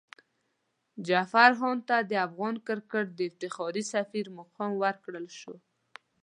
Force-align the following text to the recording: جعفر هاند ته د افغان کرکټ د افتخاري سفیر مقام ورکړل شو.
جعفر 1.07 1.51
هاند 1.59 1.81
ته 1.89 1.97
د 2.09 2.11
افغان 2.27 2.55
کرکټ 2.67 3.05
د 3.13 3.19
افتخاري 3.29 3.83
سفیر 3.93 4.25
مقام 4.39 4.71
ورکړل 4.83 5.27
شو. 5.39 5.55